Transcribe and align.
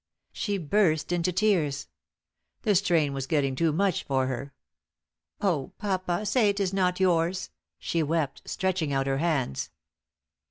She 0.33 0.57
burst 0.57 1.11
into 1.11 1.31
teats. 1.31 1.87
The 2.63 2.73
strain 2.73 3.13
was 3.13 3.27
getting 3.27 3.55
too 3.55 3.71
much 3.71 4.03
for 4.03 4.25
her. 4.25 4.51
"Oh, 5.41 5.73
papa, 5.77 6.25
say 6.25 6.49
it 6.49 6.59
is 6.59 6.73
not 6.73 6.99
yours," 6.99 7.51
she 7.77 8.01
wept, 8.01 8.41
stretching 8.45 8.91
out 8.91 9.05
her 9.05 9.19
hands. 9.19 9.69